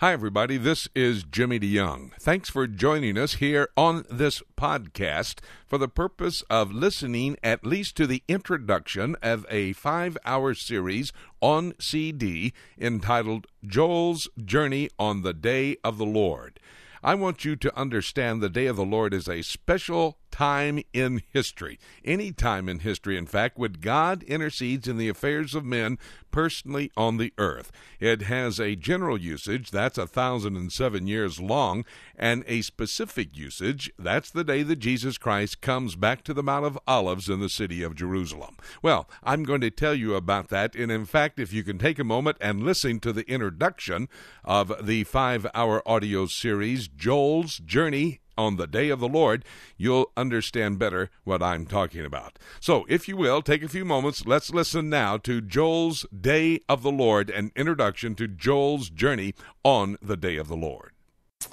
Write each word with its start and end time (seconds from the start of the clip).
Hi, 0.00 0.12
everybody. 0.12 0.58
This 0.58 0.86
is 0.94 1.24
Jimmy 1.24 1.58
DeYoung. 1.58 2.12
Thanks 2.20 2.48
for 2.48 2.68
joining 2.68 3.18
us 3.18 3.34
here 3.34 3.68
on 3.76 4.04
this 4.08 4.44
podcast 4.56 5.40
for 5.66 5.76
the 5.76 5.88
purpose 5.88 6.42
of 6.42 6.70
listening 6.70 7.36
at 7.42 7.66
least 7.66 7.96
to 7.96 8.06
the 8.06 8.22
introduction 8.28 9.16
of 9.22 9.44
a 9.50 9.72
five 9.72 10.16
hour 10.24 10.54
series 10.54 11.12
on 11.40 11.72
CD 11.80 12.52
entitled 12.78 13.48
Joel's 13.66 14.28
Journey 14.44 14.88
on 15.00 15.22
the 15.22 15.34
Day 15.34 15.78
of 15.82 15.98
the 15.98 16.06
Lord. 16.06 16.60
I 17.02 17.16
want 17.16 17.44
you 17.44 17.56
to 17.56 17.76
understand 17.76 18.40
the 18.40 18.48
day 18.48 18.66
of 18.66 18.76
the 18.76 18.84
Lord 18.84 19.12
is 19.12 19.28
a 19.28 19.42
special 19.42 20.16
time 20.30 20.82
in 20.92 21.22
history. 21.32 21.78
Any 22.04 22.32
time 22.32 22.68
in 22.68 22.80
history, 22.80 23.16
in 23.16 23.26
fact, 23.26 23.58
when 23.58 23.74
God 23.74 24.22
intercedes 24.24 24.88
in 24.88 24.96
the 24.96 25.08
affairs 25.08 25.54
of 25.54 25.64
men 25.64 25.98
personally 26.30 26.90
on 26.96 27.16
the 27.16 27.32
earth. 27.38 27.72
It 28.00 28.22
has 28.22 28.60
a 28.60 28.76
general 28.76 29.18
usage, 29.18 29.70
that's 29.70 29.98
a 29.98 30.06
thousand 30.06 30.56
and 30.56 30.72
seven 30.72 31.06
years 31.06 31.40
long, 31.40 31.84
and 32.16 32.44
a 32.46 32.62
specific 32.62 33.36
usage, 33.36 33.90
that's 33.98 34.30
the 34.30 34.44
day 34.44 34.62
that 34.62 34.76
Jesus 34.76 35.18
Christ 35.18 35.60
comes 35.60 35.96
back 35.96 36.22
to 36.24 36.34
the 36.34 36.42
Mount 36.42 36.66
of 36.66 36.78
Olives 36.86 37.28
in 37.28 37.40
the 37.40 37.48
city 37.48 37.82
of 37.82 37.94
Jerusalem. 37.94 38.56
Well, 38.82 39.08
I'm 39.22 39.44
going 39.44 39.60
to 39.62 39.70
tell 39.70 39.94
you 39.94 40.14
about 40.14 40.48
that, 40.48 40.74
and 40.74 40.92
in 40.92 41.06
fact, 41.06 41.38
if 41.38 41.52
you 41.52 41.62
can 41.62 41.78
take 41.78 41.98
a 41.98 42.04
moment 42.04 42.36
and 42.40 42.62
listen 42.62 43.00
to 43.00 43.12
the 43.12 43.28
introduction 43.28 44.08
of 44.44 44.86
the 44.86 45.04
five 45.04 45.46
hour 45.54 45.82
audio 45.88 46.26
series, 46.26 46.88
Joel's 46.88 47.58
Journey 47.58 48.20
on 48.38 48.56
the 48.56 48.66
day 48.66 48.88
of 48.88 49.00
the 49.00 49.08
Lord, 49.08 49.44
you'll 49.76 50.12
understand 50.16 50.78
better 50.78 51.10
what 51.24 51.42
I'm 51.42 51.66
talking 51.66 52.06
about. 52.06 52.38
So, 52.60 52.86
if 52.88 53.08
you 53.08 53.16
will, 53.16 53.42
take 53.42 53.62
a 53.62 53.68
few 53.68 53.84
moments. 53.84 54.24
Let's 54.24 54.54
listen 54.54 54.88
now 54.88 55.18
to 55.18 55.42
Joel's 55.42 56.06
Day 56.18 56.60
of 56.68 56.82
the 56.82 56.92
Lord, 56.92 57.28
an 57.28 57.50
introduction 57.56 58.14
to 58.14 58.28
Joel's 58.28 58.88
journey 58.88 59.34
on 59.64 59.98
the 60.00 60.16
day 60.16 60.36
of 60.36 60.48
the 60.48 60.56
Lord. 60.56 60.92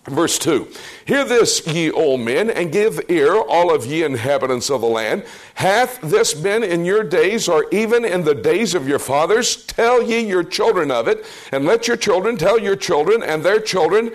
Verse 0.05 0.37
2 0.39 0.67
Hear 1.05 1.23
this, 1.25 1.65
ye 1.67 1.91
old 1.91 2.21
men, 2.21 2.49
and 2.49 2.71
give 2.71 3.01
ear, 3.09 3.35
all 3.35 3.73
of 3.73 3.85
ye 3.85 4.03
inhabitants 4.03 4.69
of 4.69 4.81
the 4.81 4.87
land. 4.87 5.25
Hath 5.55 6.01
this 6.01 6.33
been 6.33 6.63
in 6.63 6.85
your 6.85 7.03
days, 7.03 7.47
or 7.47 7.67
even 7.71 8.05
in 8.05 8.23
the 8.23 8.35
days 8.35 8.75
of 8.75 8.87
your 8.87 8.99
fathers? 8.99 9.65
Tell 9.65 10.03
ye 10.03 10.19
your 10.19 10.43
children 10.43 10.91
of 10.91 11.07
it, 11.07 11.25
and 11.51 11.65
let 11.65 11.87
your 11.87 11.97
children 11.97 12.37
tell 12.37 12.59
your 12.59 12.75
children 12.75 13.23
and 13.23 13.43
their 13.43 13.59
children 13.59 14.11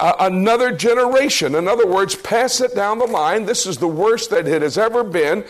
another 0.00 0.72
generation. 0.72 1.54
In 1.54 1.68
other 1.68 1.86
words, 1.86 2.14
pass 2.14 2.60
it 2.60 2.74
down 2.74 2.98
the 2.98 3.06
line. 3.06 3.44
This 3.44 3.66
is 3.66 3.78
the 3.78 3.88
worst 3.88 4.30
that 4.30 4.46
it 4.46 4.62
has 4.62 4.78
ever 4.78 5.04
been 5.04 5.44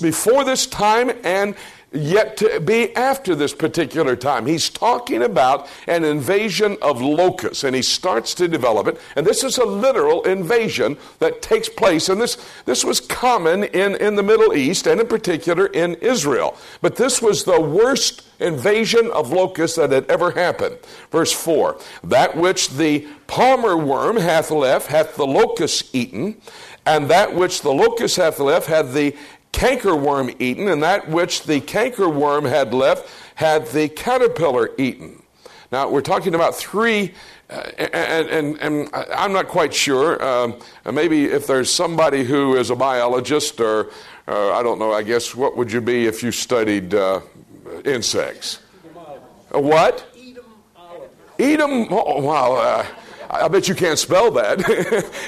before 0.00 0.44
this 0.44 0.66
time 0.66 1.12
and 1.24 1.54
yet 1.94 2.36
to 2.38 2.60
be 2.60 2.94
after 2.96 3.34
this 3.34 3.54
particular 3.54 4.16
time. 4.16 4.46
He's 4.46 4.68
talking 4.68 5.22
about 5.22 5.68
an 5.86 6.04
invasion 6.04 6.76
of 6.82 7.00
locusts, 7.00 7.64
and 7.64 7.74
he 7.74 7.82
starts 7.82 8.34
to 8.34 8.48
develop 8.48 8.86
it. 8.88 9.00
And 9.16 9.26
this 9.26 9.44
is 9.44 9.58
a 9.58 9.64
literal 9.64 10.22
invasion 10.24 10.98
that 11.20 11.40
takes 11.40 11.68
place, 11.68 12.08
and 12.08 12.20
this, 12.20 12.36
this 12.64 12.84
was 12.84 13.00
common 13.00 13.64
in, 13.64 13.94
in 13.96 14.16
the 14.16 14.22
Middle 14.22 14.54
East, 14.54 14.86
and 14.86 15.00
in 15.00 15.06
particular 15.06 15.66
in 15.66 15.94
Israel. 15.96 16.56
But 16.82 16.96
this 16.96 17.22
was 17.22 17.44
the 17.44 17.60
worst 17.60 18.22
invasion 18.40 19.10
of 19.12 19.32
locusts 19.32 19.76
that 19.76 19.90
had 19.90 20.10
ever 20.10 20.32
happened. 20.32 20.78
Verse 21.10 21.32
4 21.32 21.78
That 22.02 22.36
which 22.36 22.70
the 22.70 23.06
palmer 23.26 23.76
worm 23.76 24.16
hath 24.16 24.50
left 24.50 24.88
hath 24.88 25.16
the 25.16 25.26
locust 25.26 25.94
eaten, 25.94 26.40
and 26.86 27.08
that 27.08 27.34
which 27.34 27.62
the 27.62 27.72
locust 27.72 28.16
hath 28.16 28.38
left 28.38 28.66
had 28.66 28.92
the 28.92 29.16
cankerworm 29.54 30.34
eaten, 30.40 30.68
and 30.68 30.82
that 30.82 31.08
which 31.08 31.44
the 31.44 31.60
cankerworm 31.60 32.48
had 32.48 32.74
left 32.74 33.08
had 33.36 33.66
the 33.68 33.88
caterpillar 33.88 34.70
eaten. 34.78 35.22
Now, 35.70 35.88
we're 35.88 36.02
talking 36.02 36.34
about 36.34 36.56
three, 36.56 37.14
uh, 37.48 37.70
and, 37.78 38.28
and, 38.28 38.58
and, 38.60 38.90
I'm 38.92 39.32
not 39.32 39.48
quite 39.48 39.72
sure. 39.72 40.22
Um, 40.24 40.56
maybe 40.92 41.26
if 41.26 41.46
there's 41.46 41.70
somebody 41.70 42.24
who 42.24 42.56
is 42.56 42.70
a 42.70 42.76
biologist, 42.76 43.60
or 43.60 43.90
uh, 44.26 44.52
I 44.52 44.62
don't 44.62 44.78
know, 44.78 44.92
I 44.92 45.02
guess, 45.02 45.34
what 45.34 45.56
would 45.56 45.72
you 45.72 45.80
be 45.80 46.06
if 46.06 46.22
you 46.22 46.32
studied 46.32 46.94
uh, 46.94 47.20
insects? 47.84 48.60
A 49.52 49.60
what? 49.60 50.06
Them. 51.36 51.88
Oh, 51.90 52.20
wow. 52.20 52.54
Uh, 52.54 52.86
I 53.30 53.48
bet 53.48 53.68
you 53.68 53.74
can't 53.74 53.98
spell 53.98 54.30
that. 54.32 54.60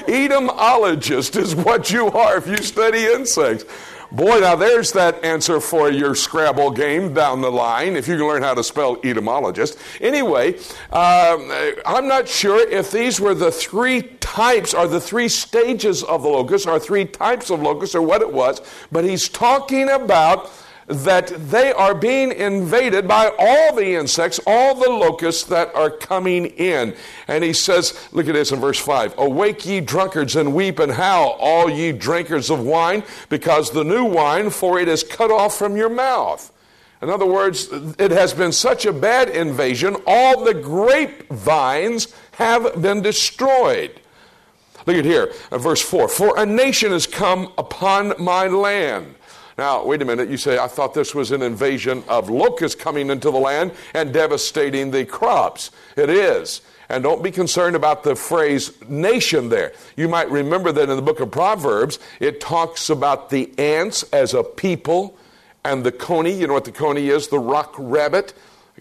Etymologist 0.07 1.35
is 1.35 1.55
what 1.55 1.91
you 1.91 2.07
are 2.07 2.37
if 2.37 2.47
you 2.47 2.57
study 2.57 3.05
insects. 3.05 3.65
Boy, 4.11 4.39
now 4.39 4.55
there's 4.55 4.93
that 4.93 5.23
answer 5.23 5.59
for 5.59 5.91
your 5.91 6.15
Scrabble 6.15 6.71
game 6.71 7.13
down 7.13 7.41
the 7.41 7.51
line, 7.51 7.97
if 7.97 8.07
you 8.07 8.17
can 8.17 8.25
learn 8.25 8.41
how 8.41 8.53
to 8.53 8.63
spell 8.63 8.97
etymologist. 9.03 9.77
Anyway, 9.99 10.57
um, 10.93 11.51
I'm 11.85 12.07
not 12.07 12.27
sure 12.27 12.65
if 12.69 12.91
these 12.91 13.19
were 13.19 13.33
the 13.33 13.51
three 13.51 14.03
types 14.21 14.73
or 14.73 14.87
the 14.87 15.01
three 15.01 15.27
stages 15.27 16.03
of 16.03 16.23
the 16.23 16.29
locust 16.29 16.67
or 16.67 16.79
three 16.79 17.03
types 17.03 17.49
of 17.49 17.61
locusts 17.61 17.95
or 17.95 18.01
what 18.01 18.21
it 18.21 18.31
was, 18.31 18.61
but 18.91 19.03
he's 19.03 19.27
talking 19.27 19.89
about 19.89 20.51
that 20.87 21.27
they 21.49 21.73
are 21.73 21.93
being 21.93 22.31
invaded 22.31 23.07
by 23.07 23.29
all 23.37 23.75
the 23.75 23.95
insects, 23.95 24.39
all 24.47 24.73
the 24.73 24.89
locusts 24.89 25.43
that 25.43 25.73
are 25.75 25.91
coming 25.91 26.45
in. 26.45 26.95
And 27.27 27.43
he 27.43 27.51
says, 27.51 28.07
look 28.13 28.27
at 28.27 28.33
this 28.33 28.53
in 28.53 28.59
verse 28.61 28.79
5 28.79 29.15
Awake 29.17 29.65
ye 29.65 29.81
drunkards 29.81 30.37
and 30.37 30.55
weep 30.55 30.79
and 30.79 30.93
howl, 30.93 31.35
all 31.39 31.69
ye 31.69 31.91
drinkers 31.91 32.49
of 32.49 32.61
wine, 32.61 33.03
because 33.27 33.71
the 33.71 33.83
new 33.83 34.05
wine, 34.05 34.49
for 34.49 34.79
it 34.79 34.87
is 34.87 35.03
cut 35.03 35.29
off 35.29 35.57
from 35.57 35.75
your 35.75 35.89
mouth. 35.89 36.53
In 37.01 37.09
other 37.09 37.27
words, 37.27 37.67
it 37.99 38.11
has 38.11 38.33
been 38.33 38.51
such 38.51 38.85
a 38.85 38.93
bad 38.93 39.29
invasion, 39.29 39.97
all 40.07 40.43
the 40.43 40.53
grapevines 40.53 42.07
have 42.31 42.81
been 42.81 43.01
destroyed. 43.01 43.99
Look 44.85 44.95
at 44.95 45.05
here, 45.05 45.33
uh, 45.51 45.57
verse 45.57 45.81
4 45.81 46.07
For 46.07 46.39
a 46.39 46.45
nation 46.45 46.93
has 46.93 47.05
come 47.05 47.51
upon 47.57 48.13
my 48.17 48.47
land 48.47 49.16
now, 49.57 49.83
wait 49.83 50.01
a 50.03 50.05
minute. 50.05 50.29
You 50.29 50.37
say, 50.37 50.59
I 50.59 50.67
thought 50.67 50.93
this 50.93 51.15
was 51.15 51.31
an 51.31 51.41
invasion 51.41 52.03
of 52.07 52.29
locusts 52.29 52.79
coming 52.79 53.09
into 53.09 53.31
the 53.31 53.39
land 53.39 53.71
and 53.95 54.13
devastating 54.13 54.91
the 54.91 55.03
crops. 55.05 55.71
It 55.95 56.09
is. 56.09 56.61
And 56.89 57.03
don't 57.03 57.23
be 57.23 57.31
concerned 57.31 57.75
about 57.75 58.03
the 58.03 58.15
phrase 58.15 58.71
nation 58.87 59.49
there. 59.49 59.73
You 59.95 60.07
might 60.07 60.29
remember 60.29 60.71
that 60.71 60.89
in 60.89 60.95
the 60.95 61.01
book 61.01 61.19
of 61.19 61.31
Proverbs, 61.31 61.99
it 62.19 62.39
talks 62.39 62.89
about 62.89 63.29
the 63.29 63.51
ants 63.57 64.03
as 64.13 64.33
a 64.33 64.43
people 64.43 65.17
and 65.65 65.83
the 65.83 65.91
coney. 65.91 66.33
You 66.33 66.47
know 66.47 66.53
what 66.53 66.65
the 66.65 66.71
coney 66.71 67.09
is? 67.09 67.27
The 67.27 67.39
rock 67.39 67.73
rabbit 67.77 68.33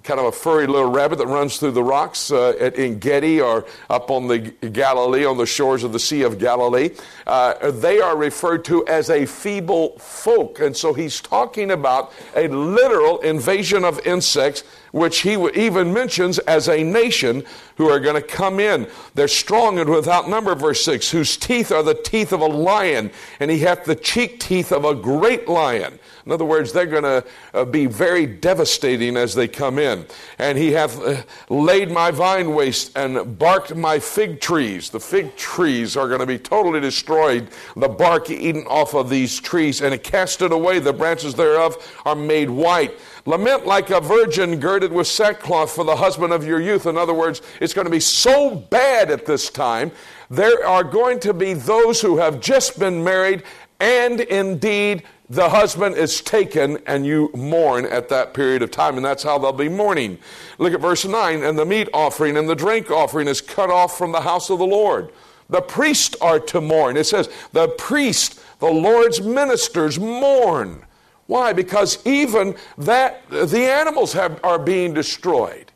kind 0.07 0.21
of 0.21 0.27
a 0.27 0.33
furry 0.33 0.67
little 0.67 0.89
rabbit 0.91 1.19
that 1.19 1.27
runs 1.27 1.59
through 1.59 1.73
the 1.73 1.83
rocks 1.83 2.31
uh, 2.31 2.51
at, 2.61 2.79
Ein 2.79 2.99
Gedi 2.99 3.41
or 3.41 3.67
up 3.91 4.11
on 4.11 4.29
the 4.29 4.39
Galilee, 4.39 5.25
on 5.25 5.37
the 5.37 5.47
shores 5.47 5.83
of 5.83 5.93
the 5.93 5.99
Sea 5.99 6.23
of 6.23 6.39
Galilee. 6.39 6.91
Uh, 7.27 7.71
they 7.73 8.01
are 8.01 8.17
referred 8.17 8.65
to 8.67 8.87
as 8.87 9.11
a 9.11 9.27
feeble 9.27 9.99
folk. 9.99 10.61
And 10.61 10.77
so 10.77 10.95
he's 10.95 11.21
talking 11.21 11.73
about 11.73 12.13
a 12.37 12.47
literal 12.49 13.19
invasion 13.21 13.85
of 13.85 13.99
insects, 14.07 14.63
which 14.93 15.21
he 15.21 15.35
even 15.55 15.93
mentions 15.93 16.39
as 16.41 16.69
a 16.69 16.83
nation 16.83 17.45
who 17.77 17.89
are 17.89 18.01
going 18.01 18.15
to 18.15 18.27
come 18.27 18.59
in. 18.59 18.89
They're 19.15 19.29
strong 19.29 19.79
and 19.79 19.91
without 19.91 20.29
number, 20.29 20.55
verse 20.55 20.85
6, 20.85 21.11
whose 21.11 21.37
teeth 21.37 21.71
are 21.71 21.83
the 21.83 21.95
teeth 21.95 22.33
of 22.33 22.41
a 22.41 22.47
lion, 22.47 23.11
and 23.41 23.51
he 23.51 23.59
hath 23.61 23.85
the 23.85 23.97
cheek 23.97 24.41
teeth 24.41 24.73
of 24.73 24.85
a 24.85 24.95
great 24.95 25.49
lion. 25.49 25.99
In 26.25 26.33
other 26.33 26.45
words, 26.45 26.73
they're 26.73 26.87
going 26.87 27.05
to 27.05 27.25
uh, 27.55 27.65
be 27.65 27.87
very 27.87 28.27
devastating 28.27 29.17
as 29.17 29.35
they 29.35 29.47
come 29.47 29.79
in. 29.79 30.07
And 30.39 30.59
he 30.59 30.73
hath 30.73 31.01
uh, 31.01 31.23
laid 31.49 31.91
my 31.91 32.11
vine 32.11 32.53
waste 32.53 32.97
and 32.97 33.39
barked 33.39 33.77
my 33.77 34.01
fig 34.01 34.41
trees. 34.41 34.91
The 34.91 34.99
fig 34.99 35.37
trees 35.37 35.97
are 35.97 36.09
going 36.09 36.21
to 36.21 36.27
be 36.27 36.39
totally 36.39 36.81
destroyed, 36.81 37.49
the 37.77 37.89
bark 37.89 38.29
eaten 38.29 38.65
off 38.67 38.95
of 38.95 39.09
these 39.09 39.39
trees, 39.39 39.83
and 39.83 39.95
it 39.95 40.03
casted 40.03 40.51
away. 40.51 40.81
The 40.81 40.93
branches 40.93 41.35
thereof 41.35 41.77
are 42.05 42.17
made 42.17 42.51
white. 42.51 42.99
Lament 43.27 43.67
like 43.67 43.91
a 43.91 44.01
virgin 44.01 44.61
girded 44.61 44.93
with 44.93 45.09
sackcloth 45.09 45.73
for 45.73 45.85
the 45.85 45.97
husband 45.97 46.33
of 46.33 46.47
your 46.47 46.61
youth. 46.61 46.87
In 46.87 46.97
other 46.97 47.13
words, 47.13 47.43
it's 47.61 47.75
going 47.75 47.85
to 47.85 47.91
be 47.91 48.01
so 48.01 48.55
bad 48.55 49.11
at 49.11 49.27
this 49.27 49.51
time. 49.51 49.91
There 50.31 50.65
are 50.67 50.85
going 50.85 51.19
to 51.21 51.35
be 51.35 51.53
those 51.53 52.01
who 52.01 52.19
have 52.19 52.41
just 52.41 52.79
been 52.79 53.03
married 53.03 53.43
and 53.81 54.21
indeed 54.21 55.03
the 55.29 55.49
husband 55.49 55.97
is 55.97 56.21
taken 56.21 56.79
and 56.87 57.05
you 57.05 57.31
mourn 57.35 57.85
at 57.87 58.09
that 58.11 58.33
period 58.33 58.63
of 58.63 58.71
time, 58.71 58.97
and 58.97 59.05
that's 59.05 59.25
how 59.25 59.39
they'll 59.39 59.53
be 59.53 59.69
mourning. 59.69 60.19
Look 60.59 60.73
at 60.73 60.81
verse 60.81 61.05
9 61.05 61.43
and 61.43 61.59
the 61.59 61.67
meat 61.67 61.89
offering 61.93 62.37
and 62.37 62.49
the 62.49 62.55
drink 62.55 62.93
offering 62.93 63.27
is 63.27 63.41
cut 63.41 63.71
off 63.71 63.99
from 63.99 64.13
the 64.13 64.21
house 64.21 64.51
of 64.51 64.61
the 64.61 64.67
Lord. 64.67 65.11
The 65.51 65.63
priests 65.63 66.17
are 66.21 66.39
to 66.41 66.61
mourn. 66.61 66.97
It 66.97 67.05
says, 67.05 67.29
the 67.53 67.69
priest, 67.69 68.41
the 68.61 68.71
Lord's 68.71 69.21
ministers 69.21 69.99
mourn. 69.99 70.86
Why? 71.27 71.53
Because 71.53 72.05
even 72.07 72.57
that, 72.79 73.29
the 73.31 73.71
animals 73.71 74.13
have, 74.13 74.41
are 74.45 74.59
being 74.59 74.95
destroyed. 74.95 75.73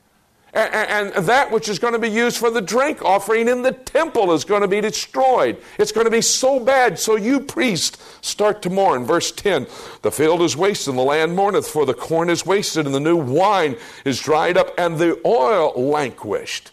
And, 0.52 1.14
and, 1.14 1.26
that 1.26 1.52
which 1.52 1.68
is 1.68 1.78
going 1.78 1.92
to 1.92 1.98
be 2.00 2.08
used 2.08 2.36
for 2.38 2.50
the 2.50 2.60
drink 2.60 3.04
offering 3.04 3.46
in 3.46 3.62
the 3.62 3.70
temple 3.70 4.32
is 4.32 4.44
going 4.44 4.62
to 4.62 4.68
be 4.68 4.80
destroyed. 4.80 5.62
It's 5.78 5.92
going 5.92 6.06
to 6.06 6.10
be 6.10 6.22
so 6.22 6.58
bad. 6.58 6.98
So 6.98 7.14
you, 7.14 7.38
priests 7.38 8.02
start 8.20 8.60
to 8.62 8.70
mourn. 8.70 9.04
Verse 9.04 9.30
10 9.30 9.68
The 10.02 10.10
field 10.10 10.42
is 10.42 10.56
wasted, 10.56 10.88
and 10.88 10.98
the 10.98 11.04
land 11.04 11.36
mourneth, 11.36 11.68
for 11.68 11.86
the 11.86 11.94
corn 11.94 12.28
is 12.28 12.44
wasted, 12.44 12.84
and 12.84 12.94
the 12.94 13.00
new 13.00 13.16
wine 13.16 13.76
is 14.04 14.18
dried 14.18 14.56
up, 14.56 14.74
and 14.76 14.98
the 14.98 15.20
oil 15.24 15.72
languished. 15.76 16.72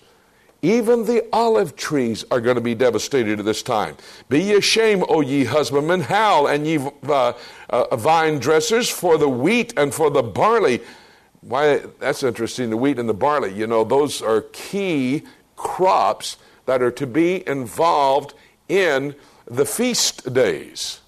Even 0.68 1.06
the 1.06 1.26
olive 1.32 1.78
trees 1.78 2.26
are 2.30 2.42
going 2.42 2.56
to 2.56 2.62
be 2.62 2.76
devastated 2.76 3.40
at 3.40 3.46
this 3.46 3.64
time. 3.64 3.96
Be 4.28 4.42
ye 4.42 4.56
ashamed, 4.56 5.06
O 5.08 5.22
ye 5.22 5.46
husbandmen, 5.46 6.02
howl, 6.02 6.48
and 6.48 6.68
ye 6.68 6.78
uh, 7.08 7.32
uh, 7.70 7.96
vine 7.96 8.38
dressers, 8.40 8.90
for 8.90 9.18
the 9.18 9.30
wheat 9.30 9.74
and 9.78 9.94
for 9.94 10.10
the 10.10 10.22
barley. 10.22 10.82
Why, 11.40 11.78
that's 12.00 12.22
interesting, 12.22 12.70
the 12.70 12.76
wheat 12.76 13.00
and 13.00 13.08
the 13.08 13.14
barley. 13.14 13.54
You 13.54 13.66
know, 13.66 13.86
those 13.86 14.22
are 14.22 14.42
key 14.52 15.24
crops 15.56 16.36
that 16.66 16.82
are 16.82 16.92
to 16.92 17.08
be 17.08 17.48
involved 17.48 18.34
in 18.68 19.16
the 19.46 19.66
feast 19.66 20.34
days. 20.34 21.00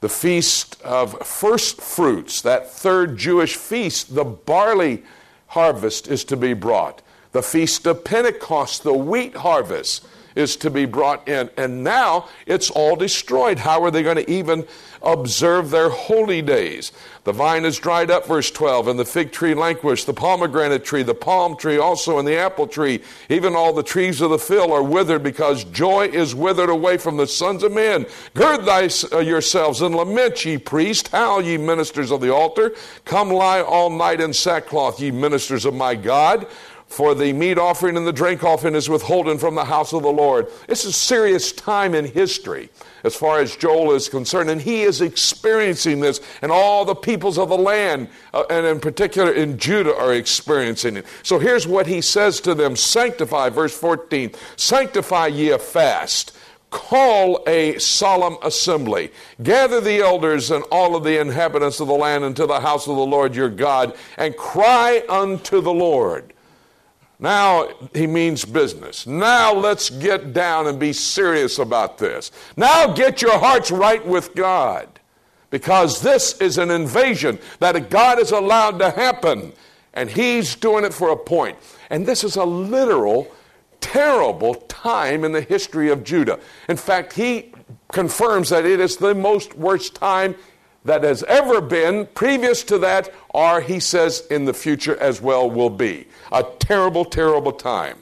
The 0.00 0.08
feast 0.08 0.80
of 0.80 1.26
first 1.26 1.82
fruits, 1.82 2.40
that 2.40 2.70
third 2.70 3.18
Jewish 3.18 3.54
feast, 3.56 4.14
the 4.14 4.24
barley 4.24 5.02
harvest 5.48 6.08
is 6.08 6.24
to 6.24 6.38
be 6.38 6.54
brought. 6.54 7.02
The 7.34 7.42
feast 7.42 7.84
of 7.88 8.04
Pentecost, 8.04 8.84
the 8.84 8.92
wheat 8.92 9.34
harvest, 9.34 10.06
is 10.36 10.54
to 10.54 10.70
be 10.70 10.84
brought 10.84 11.26
in. 11.26 11.50
And 11.56 11.82
now 11.82 12.28
it's 12.46 12.70
all 12.70 12.94
destroyed. 12.94 13.58
How 13.58 13.82
are 13.82 13.90
they 13.90 14.04
going 14.04 14.18
to 14.18 14.30
even 14.30 14.64
observe 15.02 15.70
their 15.70 15.88
holy 15.88 16.42
days? 16.42 16.92
The 17.24 17.32
vine 17.32 17.64
is 17.64 17.78
dried 17.78 18.08
up, 18.08 18.28
verse 18.28 18.52
12, 18.52 18.86
and 18.86 18.98
the 18.98 19.04
fig 19.04 19.32
tree 19.32 19.52
languished, 19.54 20.06
the 20.06 20.14
pomegranate 20.14 20.84
tree, 20.84 21.02
the 21.02 21.14
palm 21.14 21.56
tree 21.56 21.76
also, 21.76 22.20
and 22.20 22.28
the 22.28 22.36
apple 22.36 22.68
tree. 22.68 23.02
Even 23.28 23.56
all 23.56 23.72
the 23.72 23.82
trees 23.82 24.20
of 24.20 24.30
the 24.30 24.38
field 24.38 24.70
are 24.70 24.82
withered 24.82 25.24
because 25.24 25.64
joy 25.64 26.06
is 26.06 26.36
withered 26.36 26.70
away 26.70 26.98
from 26.98 27.16
the 27.16 27.26
sons 27.26 27.64
of 27.64 27.72
men. 27.72 28.06
Gird 28.34 28.64
thy, 28.64 28.88
uh, 29.12 29.18
yourselves 29.18 29.82
and 29.82 29.96
lament, 29.96 30.44
ye 30.44 30.56
priests. 30.56 31.10
Howl, 31.10 31.42
ye 31.42 31.56
ministers 31.56 32.12
of 32.12 32.20
the 32.20 32.32
altar. 32.32 32.74
Come 33.04 33.30
lie 33.30 33.60
all 33.60 33.90
night 33.90 34.20
in 34.20 34.32
sackcloth, 34.32 35.00
ye 35.00 35.10
ministers 35.10 35.64
of 35.64 35.74
my 35.74 35.96
God 35.96 36.46
for 36.86 37.14
the 37.14 37.32
meat 37.32 37.58
offering 37.58 37.96
and 37.96 38.06
the 38.06 38.12
drink 38.12 38.44
offering 38.44 38.74
is 38.74 38.88
withholden 38.88 39.38
from 39.38 39.54
the 39.54 39.64
house 39.64 39.92
of 39.92 40.02
the 40.02 40.12
Lord. 40.12 40.46
Is 40.68 40.84
a 40.84 40.92
serious 40.92 41.52
time 41.52 41.94
in 41.94 42.04
history 42.04 42.70
as 43.04 43.14
far 43.14 43.38
as 43.38 43.54
Joel 43.54 43.92
is 43.92 44.08
concerned, 44.08 44.50
and 44.50 44.60
he 44.60 44.82
is 44.82 45.02
experiencing 45.02 46.00
this, 46.00 46.20
and 46.40 46.50
all 46.50 46.84
the 46.84 46.94
peoples 46.94 47.38
of 47.38 47.50
the 47.50 47.58
land, 47.58 48.08
uh, 48.32 48.44
and 48.48 48.66
in 48.66 48.80
particular 48.80 49.32
in 49.32 49.58
Judah, 49.58 49.94
are 49.94 50.14
experiencing 50.14 50.96
it. 50.96 51.06
So 51.22 51.38
here's 51.38 51.66
what 51.66 51.86
he 51.86 52.00
says 52.00 52.40
to 52.40 52.54
them 52.54 52.74
Sanctify, 52.74 53.50
verse 53.50 53.76
14, 53.76 54.32
sanctify 54.56 55.28
ye 55.28 55.50
a 55.50 55.58
fast. 55.58 56.36
Call 56.70 57.44
a 57.46 57.78
solemn 57.78 58.36
assembly. 58.42 59.12
Gather 59.40 59.80
the 59.80 60.00
elders 60.00 60.50
and 60.50 60.64
all 60.72 60.96
of 60.96 61.04
the 61.04 61.20
inhabitants 61.20 61.78
of 61.78 61.86
the 61.86 61.94
land 61.94 62.24
into 62.24 62.46
the 62.46 62.58
house 62.58 62.88
of 62.88 62.96
the 62.96 63.06
Lord 63.06 63.36
your 63.36 63.48
God, 63.48 63.96
and 64.16 64.36
cry 64.36 65.04
unto 65.08 65.60
the 65.60 65.72
Lord. 65.72 66.33
Now 67.18 67.68
he 67.94 68.06
means 68.06 68.44
business. 68.44 69.06
Now 69.06 69.54
let's 69.54 69.90
get 69.90 70.32
down 70.32 70.66
and 70.66 70.78
be 70.78 70.92
serious 70.92 71.58
about 71.58 71.98
this. 71.98 72.30
Now 72.56 72.92
get 72.92 73.22
your 73.22 73.38
hearts 73.38 73.70
right 73.70 74.04
with 74.04 74.34
God. 74.34 74.88
Because 75.50 76.00
this 76.02 76.40
is 76.40 76.58
an 76.58 76.70
invasion 76.70 77.38
that 77.60 77.88
God 77.88 78.18
has 78.18 78.32
allowed 78.32 78.80
to 78.80 78.90
happen. 78.90 79.52
And 79.92 80.10
he's 80.10 80.56
doing 80.56 80.84
it 80.84 80.92
for 80.92 81.10
a 81.10 81.16
point. 81.16 81.56
And 81.90 82.04
this 82.04 82.24
is 82.24 82.34
a 82.34 82.44
literal, 82.44 83.32
terrible 83.80 84.54
time 84.54 85.22
in 85.24 85.30
the 85.30 85.42
history 85.42 85.90
of 85.90 86.02
Judah. 86.02 86.40
In 86.68 86.76
fact, 86.76 87.12
he 87.12 87.52
confirms 87.92 88.48
that 88.48 88.64
it 88.64 88.80
is 88.80 88.96
the 88.96 89.14
most 89.14 89.54
worst 89.54 89.94
time 89.94 90.34
that 90.84 91.02
has 91.02 91.22
ever 91.24 91.60
been 91.60 92.06
previous 92.14 92.62
to 92.64 92.78
that, 92.78 93.12
or 93.30 93.60
he 93.60 93.80
says 93.80 94.26
in 94.30 94.44
the 94.44 94.54
future 94.54 94.96
as 95.00 95.20
well 95.20 95.50
will 95.50 95.70
be. 95.70 96.06
A 96.30 96.44
terrible, 96.58 97.04
terrible 97.04 97.52
time. 97.52 97.98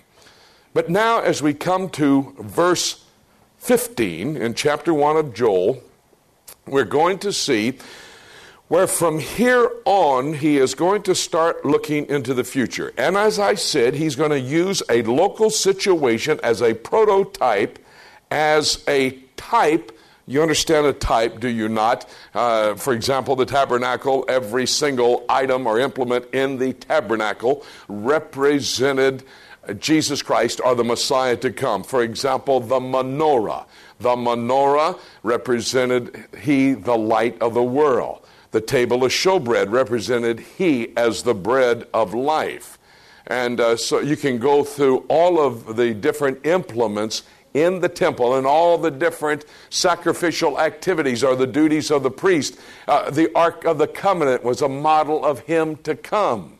But 0.74 0.88
now, 0.88 1.20
as 1.20 1.42
we 1.42 1.54
come 1.54 1.90
to 1.90 2.34
verse 2.40 3.04
15 3.58 4.36
in 4.36 4.54
chapter 4.54 4.92
1 4.92 5.16
of 5.16 5.34
Joel, 5.34 5.82
we're 6.66 6.84
going 6.84 7.18
to 7.20 7.32
see 7.32 7.78
where 8.68 8.86
from 8.86 9.18
here 9.18 9.70
on 9.84 10.32
he 10.32 10.56
is 10.56 10.74
going 10.74 11.02
to 11.02 11.14
start 11.14 11.64
looking 11.64 12.06
into 12.08 12.32
the 12.32 12.42
future. 12.42 12.92
And 12.96 13.16
as 13.16 13.38
I 13.38 13.54
said, 13.54 13.94
he's 13.94 14.16
going 14.16 14.30
to 14.30 14.40
use 14.40 14.82
a 14.88 15.02
local 15.02 15.50
situation 15.50 16.40
as 16.42 16.62
a 16.62 16.72
prototype, 16.72 17.78
as 18.30 18.82
a 18.88 19.10
type 19.36 19.92
you 20.32 20.42
understand 20.42 20.86
a 20.86 20.92
type, 20.92 21.40
do 21.40 21.48
you 21.48 21.68
not? 21.68 22.08
Uh, 22.34 22.74
for 22.74 22.92
example, 22.92 23.36
the 23.36 23.46
tabernacle, 23.46 24.24
every 24.28 24.66
single 24.66 25.24
item 25.28 25.66
or 25.66 25.78
implement 25.78 26.24
in 26.32 26.58
the 26.58 26.72
tabernacle 26.72 27.64
represented 27.88 29.24
Jesus 29.78 30.22
Christ 30.22 30.60
or 30.64 30.74
the 30.74 30.84
Messiah 30.84 31.36
to 31.36 31.52
come. 31.52 31.84
For 31.84 32.02
example, 32.02 32.60
the 32.60 32.80
menorah. 32.80 33.66
The 34.00 34.16
menorah 34.16 34.98
represented 35.22 36.24
He, 36.40 36.72
the 36.72 36.96
light 36.96 37.40
of 37.40 37.54
the 37.54 37.62
world. 37.62 38.26
The 38.50 38.60
table 38.60 39.04
of 39.04 39.12
showbread 39.12 39.70
represented 39.70 40.40
He 40.40 40.96
as 40.96 41.22
the 41.22 41.34
bread 41.34 41.86
of 41.94 42.12
life. 42.12 42.78
And 43.26 43.60
uh, 43.60 43.76
so 43.76 44.00
you 44.00 44.16
can 44.16 44.38
go 44.38 44.64
through 44.64 45.06
all 45.08 45.40
of 45.40 45.76
the 45.76 45.94
different 45.94 46.44
implements 46.44 47.22
in 47.54 47.80
the 47.80 47.88
temple 47.88 48.36
and 48.36 48.46
all 48.46 48.78
the 48.78 48.90
different 48.90 49.44
sacrificial 49.70 50.58
activities 50.58 51.22
or 51.22 51.36
the 51.36 51.46
duties 51.46 51.90
of 51.90 52.02
the 52.02 52.10
priest. 52.10 52.58
Uh, 52.88 53.10
the 53.10 53.32
Ark 53.34 53.64
of 53.64 53.78
the 53.78 53.86
Covenant 53.86 54.44
was 54.44 54.62
a 54.62 54.68
model 54.68 55.24
of 55.24 55.40
him 55.40 55.76
to 55.76 55.94
come. 55.94 56.58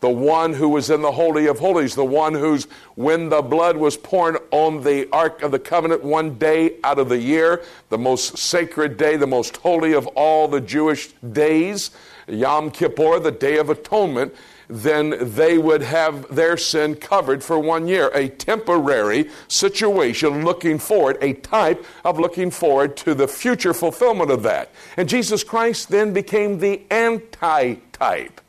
The 0.00 0.08
one 0.08 0.54
who 0.54 0.70
was 0.70 0.88
in 0.88 1.02
the 1.02 1.12
Holy 1.12 1.46
of 1.46 1.58
Holies, 1.58 1.94
the 1.94 2.04
one 2.04 2.32
who's, 2.32 2.64
when 2.94 3.28
the 3.28 3.42
blood 3.42 3.76
was 3.76 3.98
poured 3.98 4.38
on 4.50 4.82
the 4.82 5.06
Ark 5.12 5.42
of 5.42 5.50
the 5.50 5.58
Covenant 5.58 6.02
one 6.02 6.38
day 6.38 6.76
out 6.82 6.98
of 6.98 7.10
the 7.10 7.18
year, 7.18 7.62
the 7.90 7.98
most 7.98 8.38
sacred 8.38 8.96
day, 8.96 9.16
the 9.18 9.26
most 9.26 9.58
holy 9.58 9.92
of 9.92 10.06
all 10.08 10.48
the 10.48 10.60
Jewish 10.60 11.12
days, 11.32 11.90
Yom 12.26 12.70
Kippur, 12.70 13.20
the 13.20 13.30
Day 13.30 13.58
of 13.58 13.68
Atonement, 13.68 14.34
then 14.70 15.16
they 15.34 15.58
would 15.58 15.82
have 15.82 16.32
their 16.34 16.56
sin 16.56 16.94
covered 16.94 17.42
for 17.42 17.58
one 17.58 17.88
year. 17.88 18.08
A 18.14 18.28
temporary 18.28 19.28
situation 19.48 20.44
looking 20.44 20.78
forward, 20.78 21.18
a 21.20 21.32
type 21.32 21.84
of 22.04 22.18
looking 22.18 22.50
forward 22.50 22.96
to 22.98 23.14
the 23.14 23.26
future 23.26 23.74
fulfillment 23.74 24.30
of 24.30 24.44
that. 24.44 24.70
And 24.96 25.08
Jesus 25.08 25.42
Christ 25.42 25.88
then 25.88 26.12
became 26.12 26.58
the 26.58 26.82
anti-type. 26.90 28.40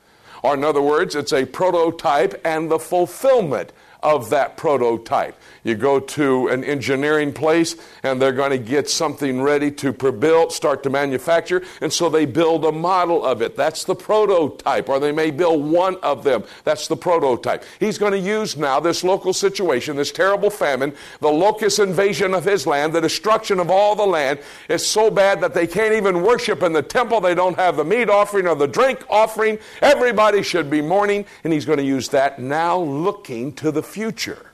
Or, 0.43 0.53
in 0.53 0.63
other 0.63 0.81
words, 0.81 1.15
it's 1.15 1.33
a 1.33 1.45
prototype 1.45 2.39
and 2.45 2.69
the 2.69 2.79
fulfillment 2.79 3.73
of 4.03 4.29
that 4.31 4.57
prototype. 4.57 5.35
You 5.63 5.75
go 5.75 5.99
to 5.99 6.47
an 6.47 6.63
engineering 6.63 7.33
place 7.33 7.75
and 8.01 8.19
they're 8.19 8.31
going 8.31 8.51
to 8.51 8.57
get 8.57 8.89
something 8.89 9.41
ready 9.41 9.69
to 9.71 9.93
pre-build, 9.93 10.51
start 10.51 10.81
to 10.83 10.89
manufacture, 10.89 11.63
and 11.81 11.93
so 11.93 12.09
they 12.09 12.25
build 12.25 12.65
a 12.65 12.71
model 12.71 13.23
of 13.23 13.41
it. 13.41 13.55
That's 13.55 13.83
the 13.83 13.95
prototype, 13.95 14.89
or 14.89 14.99
they 14.99 15.11
may 15.11 15.29
build 15.29 15.63
one 15.63 15.97
of 15.97 16.23
them. 16.23 16.43
That's 16.63 16.87
the 16.87 16.97
prototype. 16.97 17.63
He's 17.79 17.97
going 17.97 18.13
to 18.13 18.19
use 18.19 18.57
now 18.57 18.79
this 18.79 19.03
local 19.03 19.33
situation, 19.33 19.95
this 19.95 20.11
terrible 20.11 20.49
famine, 20.49 20.93
the 21.19 21.29
locust 21.29 21.79
invasion 21.79 22.33
of 22.33 22.43
his 22.43 22.65
land, 22.65 22.93
the 22.93 23.01
destruction 23.01 23.59
of 23.59 23.69
all 23.69 23.95
the 23.95 24.05
land 24.05 24.39
is 24.67 24.85
so 24.85 25.11
bad 25.11 25.41
that 25.41 25.53
they 25.53 25.67
can't 25.67 25.93
even 25.93 26.23
worship 26.23 26.63
in 26.63 26.73
the 26.73 26.81
temple. 26.81 27.21
They 27.21 27.35
don't 27.35 27.57
have 27.57 27.77
the 27.77 27.85
meat 27.85 28.09
offering 28.09 28.47
or 28.47 28.55
the 28.55 28.67
drink 28.67 29.05
offering. 29.09 29.59
Everybody 29.81 30.41
should 30.41 30.69
be 30.69 30.81
mourning, 30.81 31.25
and 31.43 31.53
he's 31.53 31.65
going 31.65 31.77
to 31.77 31.83
use 31.83 32.09
that 32.09 32.39
now 32.39 32.79
looking 32.79 33.53
to 33.53 33.71
the 33.71 33.83
future. 33.91 34.51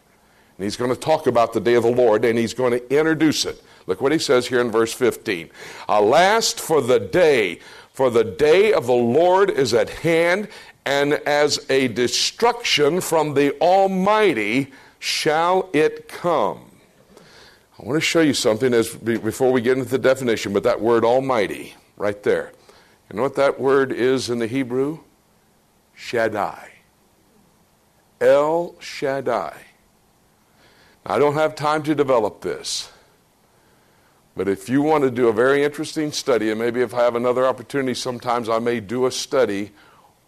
And 0.58 0.63
he's 0.63 0.75
going 0.75 0.89
to 0.89 1.00
talk 1.00 1.27
about 1.27 1.53
the 1.53 1.60
day 1.60 1.75
of 1.75 1.84
the 1.84 1.91
Lord 1.91 2.25
and 2.25 2.38
he's 2.38 2.53
going 2.53 2.72
to 2.72 2.98
introduce 2.98 3.46
it. 3.46 3.62
Look 3.86 4.01
what 4.01 4.12
he 4.12 4.20
says 4.20 4.48
here 4.48 4.60
in 4.60 4.72
verse 4.72 4.94
15. 4.94 5.50
Alas 5.88 6.53
for 6.53 6.82
the 6.82 7.00
day, 7.00 7.60
for 7.94 8.10
the 8.10 8.24
day 8.24 8.74
of 8.74 8.88
the 8.88 8.94
Lord 8.94 9.50
is 9.50 9.74
at 9.74 9.89
hand, 9.89 10.50
and 10.86 11.13
as 11.13 11.65
a 11.70 11.88
destruction 11.89 13.01
from 13.01 13.34
the 13.34 13.58
Almighty 13.60 14.72
shall 15.00 15.70
it 15.74 16.08
come. 16.08 16.72
I 17.79 17.86
want 17.86 17.98
to 17.98 18.01
show 18.01 18.22
you 18.22 18.34
something 18.34 18.74
as 18.74 18.94
before 18.96 19.51
we 19.51 19.62
get 19.62 19.77
into 19.77 19.89
the 19.89 20.00
definition, 20.00 20.51
but 20.51 20.63
that 20.63 20.82
word 20.82 21.06
Almighty, 21.06 21.75
right 21.96 22.22
there. 22.24 22.51
You 23.10 23.17
know 23.17 23.24
what 23.24 23.36
that 23.36 23.60
word 23.60 23.91
is 23.91 24.29
in 24.29 24.39
the 24.39 24.48
Hebrew? 24.48 25.00
Shaddai. 25.94 26.76
El 28.19 28.75
Shaddai. 28.79 29.55
I 31.05 31.19
don't 31.19 31.36
have 31.36 31.55
time 31.55 31.83
to 31.83 31.95
develop 31.95 32.41
this. 32.41 32.91
But 34.36 34.47
if 34.47 34.69
you 34.69 34.81
want 34.81 35.03
to 35.03 35.09
do 35.09 35.29
a 35.29 35.33
very 35.33 35.63
interesting 35.63 36.12
study, 36.12 36.51
and 36.51 36.59
maybe 36.59 36.81
if 36.81 36.93
I 36.93 37.03
have 37.03 37.15
another 37.15 37.45
opportunity, 37.45 37.93
sometimes 37.93 38.50
I 38.50 38.59
may 38.59 38.79
do 38.79 39.05
a 39.05 39.12
study 39.12 39.71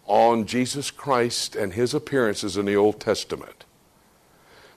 on 0.06 0.46
Jesus 0.46 0.90
Christ 0.90 1.54
and 1.54 1.72
his 1.72 1.94
appearances 1.94 2.56
in 2.56 2.64
the 2.66 2.74
Old 2.74 2.98
Testament. 2.98 3.64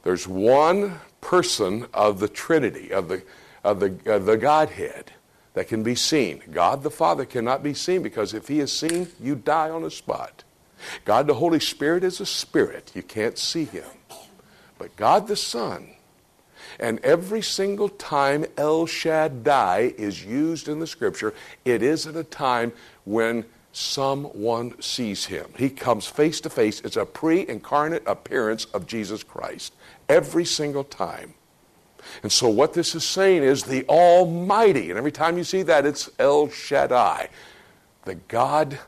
There's 0.04 0.28
one 0.28 1.00
person 1.22 1.88
of 1.94 2.20
the 2.20 2.28
Trinity, 2.28 2.94
of 2.94 3.08
the, 3.08 3.24
of 3.64 3.80
the, 3.80 3.98
of 4.06 4.26
the 4.26 4.38
Godhead, 4.38 5.14
that 5.54 5.68
can 5.68 5.84
be 5.84 5.96
seen. 5.96 6.44
God 6.52 6.84
the 6.84 6.92
Father 6.92 7.26
cannot 7.26 7.64
be 7.64 7.74
seen 7.74 8.04
because 8.04 8.34
if 8.34 8.48
he 8.48 8.60
is 8.60 8.72
seen, 8.72 9.08
you 9.20 9.36
die 9.36 9.70
on 9.70 9.84
the 9.84 9.92
spot. 9.92 10.44
God 11.06 11.28
the 11.28 11.34
Holy 11.36 11.60
Spirit 11.60 12.04
is 12.04 12.20
a 12.20 12.26
spirit. 12.26 12.92
You 12.96 13.04
can't 13.04 13.38
see 13.38 13.66
him. 13.66 13.86
but 14.78 14.96
God 14.96 15.28
the 15.28 15.36
Son. 15.36 15.90
And 16.80 17.00
every 17.00 17.42
single 17.42 17.90
time 17.90 18.46
El 18.58 18.86
Shaddai 18.86 19.94
is 19.98 20.26
used 20.26 20.68
in 20.68 20.80
the 20.80 20.88
scripture, 20.88 21.34
it 21.66 21.84
is 21.84 22.08
at 22.08 22.16
a 22.16 22.24
time 22.24 22.74
when 23.06 23.46
someone 23.74 24.80
sees 24.82 25.26
him. 25.26 25.48
He 25.58 25.70
comes 25.70 26.08
face 26.08 26.40
to 26.42 26.50
face. 26.50 26.82
It's 26.82 26.98
a 26.98 27.06
pre 27.06 27.48
incarnate 27.48 28.04
appearance 28.06 28.66
of 28.66 28.88
Jesus 28.88 29.24
Christ 29.24 29.74
every 30.10 30.46
single 30.46 30.84
time. 30.84 31.34
And 32.22 32.32
so, 32.32 32.50
what 32.50 32.74
this 32.74 32.96
is 32.96 33.04
saying 33.04 33.44
is 33.44 33.64
the 33.64 33.86
Almighty. 33.88 34.90
And 34.90 34.98
every 34.98 35.12
time 35.12 35.38
you 35.38 35.44
see 35.44 35.64
that, 35.64 35.86
it's 35.86 36.10
El 36.20 36.50
Shaddai, 36.50 37.30
the 38.06 38.16
God 38.16 38.80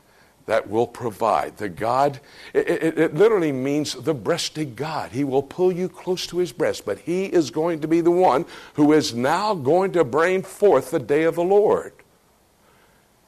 that 0.46 0.70
will 0.70 0.86
provide. 0.86 1.56
The 1.56 1.68
God, 1.68 2.20
it, 2.54 2.68
it, 2.68 2.98
it, 2.98 3.14
literally 3.14 3.52
means 3.52 3.94
the 3.94 4.14
breasted 4.14 4.76
God. 4.76 5.12
He 5.12 5.24
will 5.24 5.42
pull 5.42 5.72
you 5.72 5.88
close 5.88 6.26
to 6.28 6.38
his 6.38 6.52
breast, 6.52 6.86
but 6.86 7.00
he 7.00 7.26
is 7.26 7.50
going 7.50 7.80
to 7.80 7.88
be 7.88 8.00
the 8.00 8.10
one 8.10 8.46
who 8.74 8.92
is 8.92 9.14
now 9.14 9.54
going 9.54 9.92
to 9.92 10.04
bring 10.04 10.42
forth 10.42 10.90
the 10.90 11.00
day 11.00 11.24
of 11.24 11.34
the 11.34 11.44
Lord. 11.44 11.92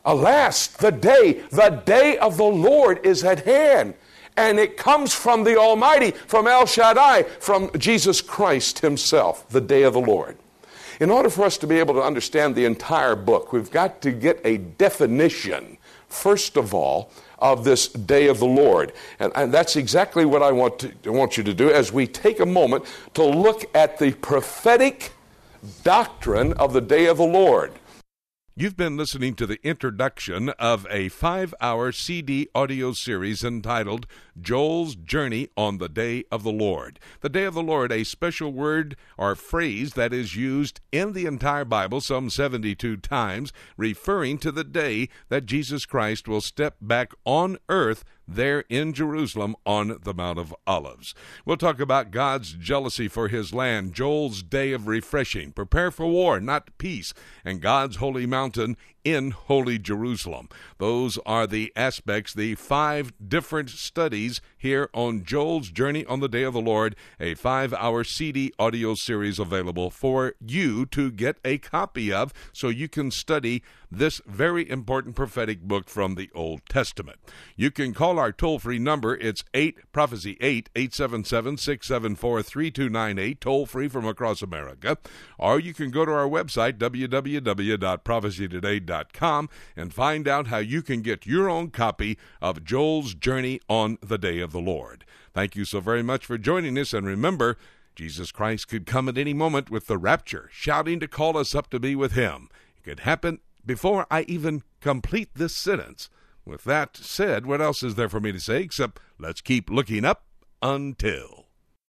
Alas, 0.05 0.69
the 0.69 0.93
day, 0.93 1.43
the 1.51 1.83
day 1.85 2.17
of 2.19 2.37
the 2.37 2.45
Lord 2.45 3.05
is 3.05 3.25
at 3.25 3.45
hand. 3.45 3.95
And 4.37 4.61
it 4.61 4.77
comes 4.77 5.13
from 5.13 5.43
the 5.43 5.59
Almighty, 5.59 6.13
from 6.13 6.47
El 6.47 6.65
Shaddai, 6.65 7.25
from 7.25 7.71
Jesus 7.77 8.21
Christ 8.23 8.79
Himself, 8.79 9.49
the 9.49 9.61
day 9.61 9.83
of 9.83 9.95
the 9.95 10.01
Lord. 10.01 10.39
In 11.01 11.11
order 11.11 11.31
for 11.31 11.45
us 11.45 11.59
to 11.59 11.67
be 11.67 11.79
able 11.79 11.95
to 11.95 12.03
understand 12.03 12.55
the 12.55 12.65
entire 12.65 13.17
book, 13.17 13.53
we've 13.53 13.71
got 13.71 14.01
to 14.03 14.13
get 14.13 14.41
a 14.45 14.59
definition, 14.59 15.78
first 16.09 16.57
of 16.57 16.75
all, 16.75 17.11
of 17.39 17.65
this 17.65 17.89
day 17.89 18.27
of 18.27 18.39
the 18.41 18.47
Lord. 18.47 18.93
And, 19.19 19.33
and 19.35 19.53
that's 19.53 19.77
exactly 19.77 20.25
what 20.25 20.43
I 20.43 20.53
want, 20.53 20.81
to, 20.81 20.93
I 21.07 21.11
want 21.11 21.37
you 21.37 21.45
to 21.45 21.55
do 21.55 21.71
as 21.71 21.93
we 21.93 22.07
take 22.07 22.41
a 22.41 22.47
moment 22.47 22.85
to 23.15 23.25
look 23.25 23.65
at 23.75 23.99
the 23.99 24.13
prophetic 24.13 25.13
doctrine 25.83 26.53
of 26.55 26.73
the 26.73 26.81
day 26.81 27.07
of 27.07 27.17
the 27.17 27.25
Lord. 27.25 27.73
You've 28.61 28.77
been 28.77 28.97
listening 28.97 29.35
to 29.37 29.47
the 29.47 29.61
introduction 29.63 30.49
of 30.59 30.85
a 30.91 31.11
five 31.11 31.55
hour 31.61 31.93
CD 31.93 32.49
audio 32.57 32.93
series 32.93 33.45
entitled 33.45 34.09
Joel's 34.41 34.95
Journey 34.95 35.49
on 35.57 35.79
the 35.79 35.89
Day 35.89 36.25
of 36.31 36.43
the 36.43 36.53
Lord. 36.53 36.99
The 37.21 37.29
Day 37.29 37.45
of 37.45 37.55
the 37.55 37.63
Lord, 37.63 37.93
a 37.93 38.05
special 38.05 38.53
word 38.53 38.97
or 39.17 39.35
phrase 39.35 39.95
that 39.95 40.13
is 40.13 40.37
used 40.37 40.81
in 40.93 41.13
the 41.13 41.27
entire 41.27 41.65
Bible 41.65 42.01
some 42.01 42.31
72 42.31 42.97
times, 42.99 43.53
referring 43.77 44.39
to 44.39 44.53
the 44.53 44.65
day 44.65 45.09
that 45.29 45.47
Jesus 45.47 45.87
Christ 45.87 46.29
will 46.29 46.41
step 46.41 46.77
back 46.81 47.13
on 47.25 47.59
earth 47.69 48.05
there 48.29 48.65
in 48.69 48.93
Jerusalem 48.93 49.57
on 49.65 49.99
the 50.03 50.13
Mount 50.13 50.39
of 50.39 50.55
Olives. 50.67 51.15
We'll 51.47 51.57
talk 51.57 51.81
about 51.81 52.11
God's 52.11 52.53
jealousy 52.53 53.09
for 53.09 53.29
his 53.29 53.55
land, 53.55 53.95
Joel's 53.95 54.43
day 54.43 54.73
of 54.73 54.87
refreshing, 54.87 55.53
prepare 55.53 55.91
for 55.91 56.07
war, 56.07 56.39
not 56.39 56.77
peace, 56.77 57.15
and 57.45 57.63
God's 57.63 57.97
holy 57.97 58.27
mountain 58.27 58.77
in 59.05 59.31
Holy 59.31 59.79
Jerusalem. 59.79 60.49
Those 60.79 61.19
are 61.25 61.47
the 61.47 61.73
aspects, 61.77 62.35
the 62.35 62.55
five 62.55 63.13
different 63.27 63.71
studies 63.71 64.41
here 64.57 64.91
on 64.93 65.25
Joel's 65.25 65.71
Journey 65.71 66.05
on 66.07 66.21
the 66.21 66.29
Day 66.29 66.43
of 66.43 66.55
the 66.55 66.61
Lord, 66.61 66.97
a 67.19 67.35
five 67.35 67.73
hour 67.75 68.05
CD 68.05 68.53
audio 68.59 68.95
series 68.95 69.39
available 69.39 69.91
for 69.91 70.35
you 70.41 70.87
to 70.87 71.11
get 71.11 71.39
a 71.45 71.59
copy 71.59 72.13
of 72.13 72.33
so 72.53 72.69
you 72.69 72.89
can 72.89 73.11
study 73.11 73.63
this 73.91 74.21
very 74.27 74.69
important 74.69 75.17
prophetic 75.17 75.63
book 75.63 75.89
from 75.89 76.15
the 76.15 76.31
Old 76.35 76.61
Testament. 76.69 77.19
You 77.57 77.71
can 77.71 77.95
call 77.95 78.19
our 78.19 78.33
toll 78.33 78.59
free 78.59 78.79
number. 78.79 79.17
It's 79.17 79.43
8 79.55 79.91
Prophecy 79.93 80.37
8 80.41 80.69
877 80.75 81.57
674 81.57 82.43
3298, 82.43 83.41
toll 83.41 83.65
free 83.67 83.89
from 83.89 84.07
across 84.07 84.43
America. 84.43 84.99
Or 85.39 85.59
you 85.59 85.73
can 85.75 85.91
go 85.91 86.05
to 86.05 86.13
our 86.13 86.29
website, 86.29 86.79
www.prophecytoday.com 86.79 89.49
and 89.77 89.95
find 89.95 90.29
out 90.29 90.47
how 90.49 90.59
you 90.59 90.83
can 90.83 91.01
get 91.03 91.27
your 91.27 91.49
own 91.49 91.71
copy 91.71 92.19
of 92.41 92.65
Joel's 92.65 93.15
Journey 93.15 93.61
on 93.69 93.99
the 94.01 94.19
Day 94.19 94.41
of 94.41 94.51
the 94.53 94.61
Lord. 94.61 95.05
Thank 95.33 95.57
you 95.57 95.65
so 95.65 95.81
very 95.81 96.03
much 96.03 96.27
for 96.27 96.37
joining 96.37 96.77
us, 96.79 96.93
and 96.93 97.07
remember, 97.07 97.57
Jesus 97.95 98.33
Christ 98.33 98.69
could 98.69 98.85
come 98.87 99.09
at 99.09 99.19
any 99.19 99.35
moment 99.35 99.71
with 99.71 99.87
the 99.87 99.99
rapture, 99.99 100.49
shouting 100.53 101.01
to 101.01 101.09
call 101.09 101.37
us 101.37 101.55
up 101.55 101.69
to 101.71 101.81
be 101.81 101.97
with 101.97 102.13
Him. 102.13 102.49
It 102.77 102.85
could 102.85 103.01
happen 103.01 103.41
before 103.69 104.07
I 104.11 104.23
even 104.23 104.63
complete 104.81 105.35
this 105.35 105.55
sentence. 105.55 106.09
With 106.47 106.65
that 106.65 106.97
said, 106.97 107.45
what 107.45 107.61
else 107.61 107.83
is 107.83 107.97
there 107.97 108.09
for 108.09 108.19
me 108.19 108.33
to 108.33 108.41
say 108.41 108.63
except 108.63 108.99
let's 109.19 109.43
keep 109.43 109.69
looking 109.69 110.07
up 110.07 110.25
until. 110.63 111.48